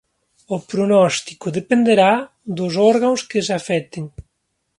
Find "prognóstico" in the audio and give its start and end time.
0.69-1.47